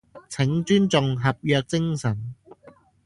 [0.29, 2.33] 請尊重合約精神